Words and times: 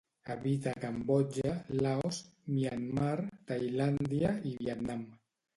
Habita 0.29 0.71
a 0.71 0.79
Cambodja, 0.83 1.51
Laos, 1.83 2.17
Myanmar, 2.55 3.21
Tailàndia 3.53 4.33
i 4.55 4.59
Vietnam. 4.65 5.07